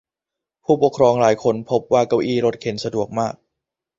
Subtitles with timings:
[0.63, 3.33] ผู้ปกครองหลายคนพบว่าเก้าอี้รถเข็นสะดวกมาก